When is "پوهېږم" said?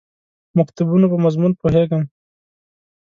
1.61-2.03